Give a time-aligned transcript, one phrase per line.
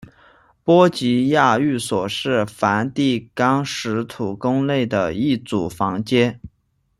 [0.63, 6.39] 波吉亚寓所是梵蒂冈使徒宫内的一组房间。